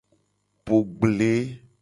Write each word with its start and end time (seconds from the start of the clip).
Po 0.65 0.75
gble. 1.03 1.31